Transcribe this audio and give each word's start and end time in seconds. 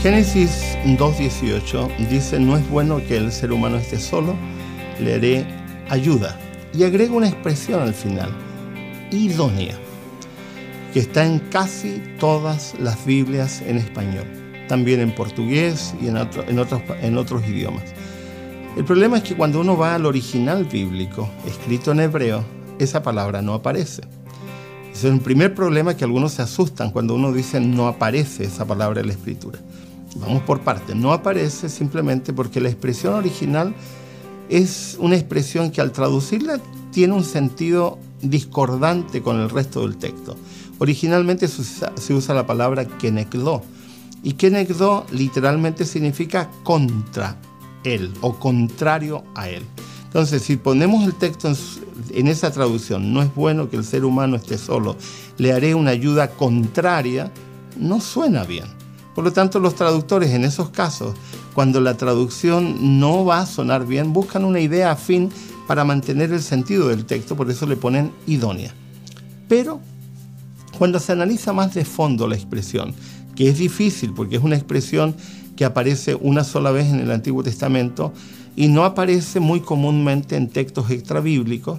Génesis 0.00 0.78
2.18 0.84 2.08
dice, 2.08 2.38
no 2.38 2.56
es 2.56 2.70
bueno 2.70 2.98
que 3.04 3.16
el 3.16 3.32
ser 3.32 3.50
humano 3.50 3.78
esté 3.78 3.98
solo, 3.98 4.36
le 5.00 5.14
haré 5.14 5.46
ayuda. 5.88 6.38
Y 6.72 6.84
agrega 6.84 7.12
una 7.12 7.26
expresión 7.26 7.82
al 7.82 7.92
final, 7.92 8.30
idónea, 9.10 9.74
que 10.92 11.00
está 11.00 11.26
en 11.26 11.40
casi 11.50 12.00
todas 12.20 12.76
las 12.78 13.04
Biblias 13.04 13.60
en 13.62 13.78
español, 13.78 14.24
también 14.68 15.00
en 15.00 15.12
portugués 15.12 15.92
y 16.00 16.06
en, 16.06 16.16
otros 16.16 17.48
idiomas. 17.48 17.92
El 18.76 18.84
problema 18.84 19.16
es 19.16 19.24
que 19.24 19.34
cuando 19.34 19.60
uno 19.60 19.76
va 19.76 19.96
al 19.96 20.06
original 20.06 20.64
bíblico, 20.64 21.28
escrito 21.44 21.90
en 21.90 22.00
hebreo, 22.00 22.44
esa 22.78 23.02
palabra 23.02 23.42
no 23.42 23.54
aparece. 23.54 24.02
Ese 24.98 25.06
es 25.06 25.14
el 25.14 25.20
primer 25.20 25.54
problema 25.54 25.96
que 25.96 26.02
algunos 26.02 26.32
se 26.32 26.42
asustan 26.42 26.90
cuando 26.90 27.14
uno 27.14 27.32
dice 27.32 27.60
no 27.60 27.86
aparece 27.86 28.42
esa 28.42 28.66
palabra 28.66 29.00
en 29.00 29.06
la 29.06 29.12
escritura. 29.12 29.60
Vamos 30.16 30.42
por 30.42 30.62
parte, 30.62 30.96
no 30.96 31.12
aparece 31.12 31.68
simplemente 31.68 32.32
porque 32.32 32.60
la 32.60 32.68
expresión 32.68 33.14
original 33.14 33.76
es 34.48 34.96
una 34.98 35.14
expresión 35.14 35.70
que 35.70 35.80
al 35.80 35.92
traducirla 35.92 36.58
tiene 36.90 37.14
un 37.14 37.22
sentido 37.22 38.00
discordante 38.22 39.22
con 39.22 39.38
el 39.38 39.50
resto 39.50 39.82
del 39.82 39.98
texto. 39.98 40.36
Originalmente 40.80 41.46
se 41.46 42.12
usa, 42.12 42.34
la 42.34 42.48
palabra 42.48 42.84
kenekdo 42.84 43.62
y 44.24 44.32
kenekdo 44.32 45.06
literalmente 45.12 45.84
significa 45.84 46.50
contra 46.64 47.36
él 47.84 48.12
o 48.20 48.36
contrario 48.36 49.22
a 49.36 49.48
él. 49.48 49.62
Entonces, 50.08 50.42
si 50.42 50.56
ponemos 50.56 51.04
el 51.04 51.14
texto 51.14 51.52
en, 52.10 52.28
esa 52.28 52.50
traducción, 52.50 53.12
no 53.12 53.20
es 53.20 53.34
bueno 53.34 53.68
que 53.68 53.76
el 53.76 53.84
ser 53.84 54.06
humano 54.06 54.36
esté 54.36 54.56
solo, 54.56 54.96
le 55.36 55.52
haré 55.52 55.74
una 55.74 55.90
ayuda 55.90 56.30
contraria, 56.30 57.30
no 57.76 58.00
suena 58.00 58.44
bien. 58.44 58.64
Por 59.14 59.24
lo 59.24 59.32
tanto, 59.34 59.60
los 59.60 59.74
traductores 59.74 60.30
en 60.30 60.44
esos 60.44 60.70
casos, 60.70 61.14
cuando 61.54 61.82
la 61.82 61.98
traducción 61.98 62.98
no 62.98 63.26
va 63.26 63.40
a 63.40 63.46
sonar 63.46 63.86
bien, 63.86 64.14
buscan 64.14 64.46
una 64.46 64.60
idea 64.60 64.92
afín 64.92 65.30
para 65.66 65.84
mantener 65.84 66.32
el 66.32 66.40
sentido 66.42 66.88
del 66.88 67.04
texto, 67.04 67.36
por 67.36 67.50
eso 67.50 67.66
le 67.66 67.76
ponen 67.76 68.10
idónea. 68.26 68.72
Pero 69.46 69.80
cuando 70.78 71.00
se 71.00 71.12
analiza 71.12 71.52
más 71.52 71.74
de 71.74 71.84
fondo 71.84 72.26
la 72.26 72.36
expresión, 72.36 72.94
que 73.36 73.50
es 73.50 73.58
difícil 73.58 74.14
porque 74.14 74.36
es 74.36 74.42
una 74.42 74.56
expresión 74.56 75.14
que 75.54 75.66
aparece 75.66 76.14
una 76.14 76.44
sola 76.44 76.70
vez 76.70 76.86
en 76.86 77.00
el 77.00 77.10
Antiguo 77.10 77.42
Testamento 77.42 78.14
y 78.58 78.66
no 78.66 78.84
aparece 78.84 79.38
muy 79.38 79.60
comúnmente 79.60 80.34
en 80.34 80.48
textos 80.48 80.90
extrabíblicos, 80.90 81.78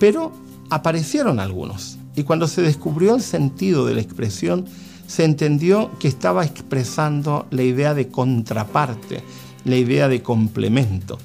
pero 0.00 0.32
aparecieron 0.70 1.38
algunos. 1.38 1.98
Y 2.16 2.24
cuando 2.24 2.48
se 2.48 2.62
descubrió 2.62 3.14
el 3.14 3.22
sentido 3.22 3.86
de 3.86 3.94
la 3.94 4.00
expresión, 4.00 4.66
se 5.06 5.22
entendió 5.22 5.88
que 6.00 6.08
estaba 6.08 6.44
expresando 6.44 7.46
la 7.52 7.62
idea 7.62 7.94
de 7.94 8.08
contraparte, 8.08 9.22
la 9.64 9.76
idea 9.76 10.08
de 10.08 10.20
complemento. 10.20 11.16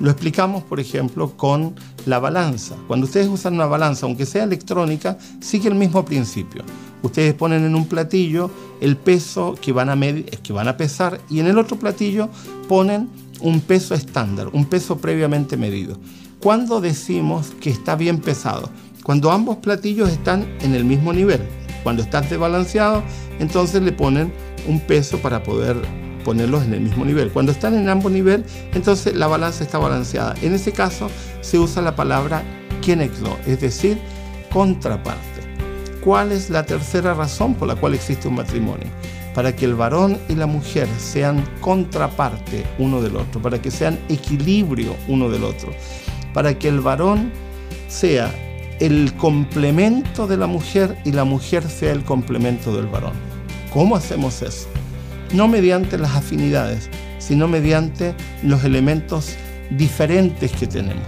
Lo 0.00 0.10
explicamos, 0.10 0.62
por 0.64 0.80
ejemplo, 0.80 1.34
con 1.34 1.74
la 2.04 2.18
balanza. 2.18 2.76
Cuando 2.86 3.06
ustedes 3.06 3.28
usan 3.28 3.54
una 3.54 3.64
balanza, 3.64 4.04
aunque 4.04 4.26
sea 4.26 4.44
electrónica, 4.44 5.16
sigue 5.40 5.70
el 5.70 5.76
mismo 5.76 6.04
principio. 6.04 6.62
Ustedes 7.00 7.32
ponen 7.32 7.64
en 7.64 7.74
un 7.74 7.86
platillo 7.86 8.50
el 8.82 8.98
peso 8.98 9.54
que 9.58 9.72
van 9.72 9.88
a, 9.88 9.98
que 10.42 10.52
van 10.52 10.68
a 10.68 10.76
pesar 10.76 11.22
y 11.30 11.40
en 11.40 11.46
el 11.46 11.56
otro 11.56 11.78
platillo 11.78 12.28
ponen 12.68 13.08
un 13.42 13.60
peso 13.60 13.94
estándar, 13.94 14.48
un 14.52 14.64
peso 14.64 14.98
previamente 14.98 15.56
medido. 15.56 15.98
¿Cuándo 16.40 16.80
decimos 16.80 17.52
que 17.60 17.70
está 17.70 17.96
bien 17.96 18.18
pesado? 18.18 18.70
Cuando 19.04 19.30
ambos 19.30 19.58
platillos 19.58 20.10
están 20.10 20.46
en 20.60 20.74
el 20.74 20.84
mismo 20.84 21.12
nivel. 21.12 21.40
Cuando 21.82 22.02
están 22.02 22.28
desbalanceados, 22.28 23.02
entonces 23.40 23.82
le 23.82 23.92
ponen 23.92 24.32
un 24.66 24.80
peso 24.80 25.18
para 25.18 25.42
poder 25.42 25.76
ponerlos 26.24 26.62
en 26.64 26.74
el 26.74 26.80
mismo 26.80 27.04
nivel. 27.04 27.30
Cuando 27.30 27.52
están 27.52 27.74
en 27.74 27.88
ambos 27.88 28.12
niveles, 28.12 28.46
entonces 28.74 29.14
la 29.16 29.26
balanza 29.26 29.64
está 29.64 29.78
balanceada. 29.78 30.34
En 30.40 30.54
ese 30.54 30.72
caso 30.72 31.10
se 31.40 31.58
usa 31.58 31.82
la 31.82 31.96
palabra 31.96 32.42
kenekdo, 32.80 33.36
es 33.46 33.60
decir, 33.60 33.98
contraparte. 34.52 35.20
¿Cuál 36.02 36.32
es 36.32 36.50
la 36.50 36.64
tercera 36.64 37.14
razón 37.14 37.54
por 37.54 37.68
la 37.68 37.76
cual 37.76 37.94
existe 37.94 38.28
un 38.28 38.34
matrimonio? 38.34 38.88
Para 39.34 39.56
que 39.56 39.64
el 39.64 39.74
varón 39.74 40.18
y 40.28 40.34
la 40.34 40.46
mujer 40.46 40.88
sean 40.98 41.44
contraparte 41.60 42.64
uno 42.78 43.00
del 43.00 43.16
otro, 43.16 43.40
para 43.40 43.60
que 43.60 43.70
sean 43.70 43.98
equilibrio 44.08 44.94
uno 45.08 45.30
del 45.30 45.44
otro, 45.44 45.72
para 46.34 46.58
que 46.58 46.68
el 46.68 46.80
varón 46.80 47.32
sea 47.88 48.30
el 48.80 49.14
complemento 49.14 50.26
de 50.26 50.36
la 50.36 50.46
mujer 50.46 50.98
y 51.04 51.12
la 51.12 51.24
mujer 51.24 51.62
sea 51.62 51.92
el 51.92 52.04
complemento 52.04 52.74
del 52.74 52.86
varón. 52.86 53.14
¿Cómo 53.72 53.96
hacemos 53.96 54.42
eso? 54.42 54.68
no 55.32 55.48
mediante 55.48 55.98
las 55.98 56.14
afinidades, 56.14 56.90
sino 57.18 57.48
mediante 57.48 58.14
los 58.42 58.64
elementos 58.64 59.34
diferentes 59.70 60.52
que 60.52 60.66
tenemos. 60.66 61.06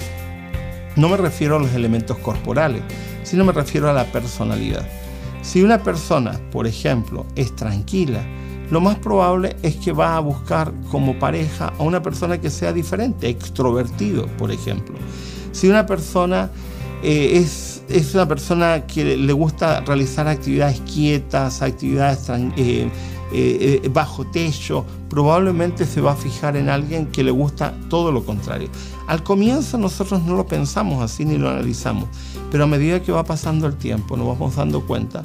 No 0.97 1.09
me 1.09 1.17
refiero 1.17 1.57
a 1.57 1.59
los 1.59 1.75
elementos 1.75 2.19
corporales, 2.19 2.83
sino 3.23 3.45
me 3.45 3.53
refiero 3.53 3.91
a 3.91 3.93
la 3.93 4.05
personalidad. 4.05 4.87
Si 5.45 5.63
una 5.63 5.83
persona, 5.83 6.41
por 6.51 6.67
ejemplo, 6.67 7.27
es 7.37 7.55
tranquila, 7.55 8.25
lo 8.71 8.81
más 8.81 8.97
probable 8.97 9.57
es 9.63 9.77
que 9.77 9.93
va 9.93 10.17
a 10.17 10.21
buscar 10.21 10.73
como 10.91 11.19
pareja 11.19 11.73
a 11.79 11.83
una 11.83 12.03
persona 12.03 12.41
que 12.41 12.49
sea 12.49 12.73
diferente, 12.73 13.29
extrovertido, 13.29 14.27
por 14.39 14.51
ejemplo. 14.51 14.97
Si 15.53 15.69
una 15.69 15.85
persona 15.85 16.51
eh, 17.03 17.37
es, 17.37 18.15
una 18.15 18.27
persona 18.27 18.87
que 18.87 19.19
le 19.19 19.33
gusta 19.35 19.83
realizar 19.83 20.27
actividades 20.27 20.81
quietas, 20.81 21.61
actividades 21.61 22.31
eh, 22.57 22.89
eh, 23.37 23.81
eh, 23.83 23.89
bajo 23.89 24.25
techo, 24.25 24.85
probablemente 25.11 25.87
se 25.87 26.01
va 26.01 26.13
a 26.13 26.17
fijar 26.17 26.57
en 26.57 26.69
alguien 26.69 27.07
que 27.07 27.25
le 27.25 27.33
gusta 27.33 27.75
todo 27.91 28.13
lo 28.13 28.25
contrario. 28.25 28.69
Al 29.09 29.25
comienzo 29.25 29.77
nosotros 29.77 30.23
no 30.23 30.37
lo 30.37 30.47
pensamos 30.47 31.03
así 31.03 31.25
ni 31.25 31.37
lo 31.37 31.51
analizamos, 31.51 32.05
pero 32.53 32.63
a 32.63 32.69
medida 32.69 33.03
que 33.03 33.11
va 33.11 33.25
pasando 33.25 33.67
el 33.67 33.75
tiempo 33.75 34.17
nos 34.17 34.29
vamos 34.29 34.55
dando 34.55 34.87
cuenta 34.87 35.21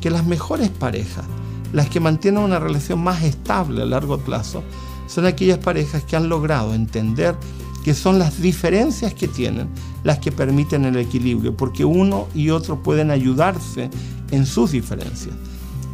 que 0.00 0.08
las 0.08 0.24
mejores 0.24 0.68
parejas, 0.68 1.24
las 1.72 1.88
que 1.88 1.98
mantienen 1.98 2.44
una 2.44 2.60
relación 2.60 3.02
más 3.02 3.24
estable 3.24 3.82
a 3.82 3.86
largo 3.86 4.18
plazo, 4.18 4.62
son 5.08 5.26
aquellas 5.26 5.58
parejas 5.58 6.04
que 6.04 6.14
han 6.14 6.28
logrado 6.28 6.74
entender 6.74 7.34
que 7.82 7.92
son 7.92 8.20
las 8.20 8.40
diferencias 8.40 9.14
que 9.14 9.26
tienen 9.26 9.68
las 10.04 10.20
que 10.20 10.30
permiten 10.30 10.84
el 10.84 10.96
equilibrio, 10.96 11.56
porque 11.56 11.84
uno 11.84 12.28
y 12.36 12.50
otro 12.50 12.84
pueden 12.84 13.10
ayudarse 13.10 13.90
en 14.30 14.46
sus 14.46 14.70
diferencias 14.70 15.34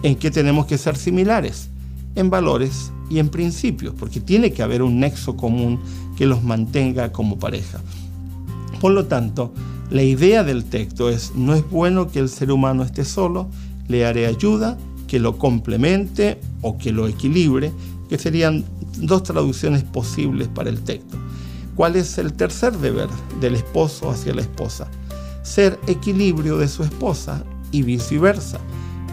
en 0.04 0.16
qué 0.16 0.31
tenemos 0.31 0.66
que 0.66 0.76
ser 0.76 0.97
similares, 0.97 1.70
en 2.15 2.28
valores 2.28 2.92
y 3.09 3.19
en 3.20 3.31
principios, 3.31 3.94
porque 3.98 4.20
tiene 4.20 4.53
que 4.53 4.62
haber 4.62 4.82
un 4.82 5.00
nexo 5.00 5.34
común 5.34 5.81
que 6.15 6.26
los 6.26 6.44
mantenga 6.44 7.10
como 7.10 7.38
pareja. 7.38 7.81
Por 8.82 8.93
lo 8.93 9.06
tanto, 9.06 9.54
la 9.88 10.03
idea 10.03 10.44
del 10.44 10.66
texto 10.66 11.09
es, 11.09 11.34
no 11.34 11.54
es 11.54 11.69
bueno 11.70 12.10
que 12.10 12.19
el 12.19 12.28
ser 12.28 12.53
humano 12.53 12.82
esté 12.82 13.03
solo, 13.06 13.48
le 13.88 14.04
haré 14.04 14.26
ayuda 14.26 14.76
que 15.09 15.19
lo 15.19 15.38
complemente 15.38 16.38
o 16.60 16.76
que 16.76 16.93
lo 16.93 17.09
equilibre, 17.09 17.72
que 18.10 18.19
serían 18.19 18.62
dos 18.98 19.22
traducciones 19.22 19.84
posibles 19.84 20.48
para 20.48 20.69
el 20.69 20.82
texto. 20.82 21.16
¿Cuál 21.76 21.97
es 21.97 22.19
el 22.19 22.34
tercer 22.34 22.76
deber 22.76 23.09
del 23.41 23.54
esposo 23.54 24.10
hacia 24.10 24.34
la 24.34 24.43
esposa? 24.43 24.87
Ser 25.43 25.81
equilibrio 25.87 26.58
de 26.58 26.69
su 26.69 26.82
esposa 26.82 27.43
y 27.73 27.82
viceversa 27.82 28.61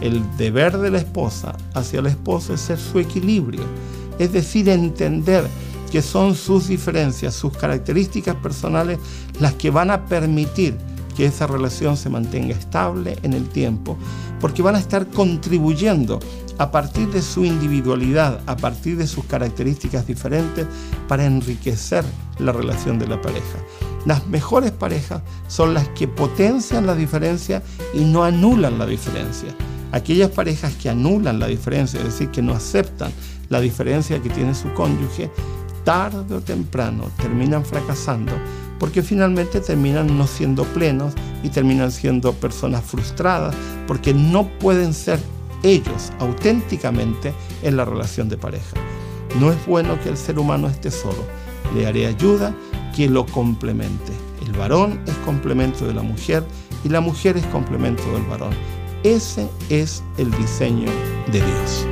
el 0.02 0.22
deber 0.36 0.78
de 0.78 0.90
la 0.90 0.98
esposa 0.98 1.56
hacia 1.74 2.00
el 2.00 2.06
esposo 2.06 2.54
es 2.54 2.60
ser 2.60 2.78
su 2.78 2.98
equilibrio, 2.98 3.62
es 4.18 4.32
decir, 4.32 4.68
entender 4.68 5.46
que 5.90 6.02
son 6.02 6.34
sus 6.34 6.68
diferencias, 6.68 7.34
sus 7.34 7.56
características 7.56 8.34
personales 8.36 8.98
las 9.40 9.54
que 9.54 9.70
van 9.70 9.90
a 9.90 10.06
permitir 10.06 10.76
que 11.16 11.26
esa 11.26 11.46
relación 11.46 11.96
se 11.96 12.08
mantenga 12.08 12.54
estable 12.54 13.18
en 13.22 13.34
el 13.34 13.48
tiempo, 13.48 13.96
porque 14.40 14.62
van 14.62 14.74
a 14.74 14.80
estar 14.80 15.06
contribuyendo 15.08 16.18
a 16.58 16.70
partir 16.70 17.08
de 17.10 17.22
su 17.22 17.44
individualidad, 17.44 18.40
a 18.46 18.56
partir 18.56 18.96
de 18.96 19.06
sus 19.06 19.24
características 19.24 20.06
diferentes, 20.06 20.66
para 21.08 21.24
enriquecer 21.24 22.04
la 22.38 22.52
relación 22.52 22.98
de 22.98 23.08
la 23.08 23.20
pareja. 23.20 23.58
Las 24.06 24.26
mejores 24.26 24.72
parejas 24.72 25.22
son 25.48 25.74
las 25.74 25.88
que 25.88 26.08
potencian 26.08 26.86
la 26.86 26.94
diferencia 26.94 27.62
y 27.94 28.04
no 28.04 28.24
anulan 28.24 28.78
la 28.78 28.86
diferencia. 28.86 29.54
Aquellas 29.92 30.30
parejas 30.30 30.74
que 30.74 30.88
anulan 30.88 31.38
la 31.38 31.46
diferencia, 31.46 32.00
es 32.00 32.06
decir, 32.06 32.30
que 32.30 32.42
no 32.42 32.54
aceptan 32.54 33.12
la 33.48 33.60
diferencia 33.60 34.20
que 34.20 34.30
tiene 34.30 34.54
su 34.54 34.72
cónyuge, 34.72 35.30
tarde 35.84 36.34
o 36.34 36.40
temprano 36.40 37.10
terminan 37.20 37.64
fracasando 37.64 38.32
porque 38.78 39.02
finalmente 39.02 39.60
terminan 39.60 40.18
no 40.18 40.26
siendo 40.26 40.64
plenos 40.64 41.14
y 41.42 41.50
terminan 41.50 41.92
siendo 41.92 42.32
personas 42.32 42.82
frustradas 42.84 43.54
porque 43.86 44.12
no 44.12 44.48
pueden 44.58 44.92
ser 44.92 45.20
ellos 45.62 46.12
auténticamente 46.18 47.32
en 47.62 47.76
la 47.76 47.84
relación 47.84 48.28
de 48.28 48.36
pareja. 48.36 48.76
No 49.38 49.52
es 49.52 49.66
bueno 49.66 50.00
que 50.00 50.08
el 50.08 50.16
ser 50.16 50.38
humano 50.38 50.68
esté 50.68 50.90
solo. 50.90 51.24
Le 51.76 51.86
haré 51.86 52.06
ayuda 52.06 52.54
que 52.94 53.08
lo 53.08 53.24
complemente. 53.24 54.12
El 54.44 54.52
varón 54.52 55.00
es 55.06 55.14
complemento 55.24 55.86
de 55.86 55.94
la 55.94 56.02
mujer 56.02 56.44
y 56.82 56.88
la 56.88 57.00
mujer 57.00 57.36
es 57.36 57.46
complemento 57.46 58.02
del 58.12 58.24
varón. 58.24 58.52
Ese 59.04 59.48
es 59.68 60.02
el 60.16 60.30
diseño 60.30 60.88
de 61.32 61.40
Dios. 61.40 61.86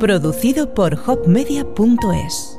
Producido 0.00 0.74
por 0.74 0.94
hopmedia.es 1.06 2.55